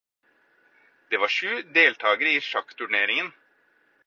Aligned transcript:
Det 1.09 1.17
var 1.17 1.27
sju 1.27 1.61
deltakere 1.61 2.29
i 2.29 2.41
sjakkturneringen. 2.47 3.31